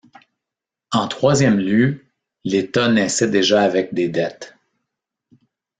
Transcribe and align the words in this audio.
En 0.89 1.07
troisième 1.07 1.59
lieu, 1.59 2.03
l'État 2.43 2.91
naissait 2.91 3.29
déjà 3.29 3.61
avec 3.61 3.93
des 3.93 4.09
dettes. 4.09 4.57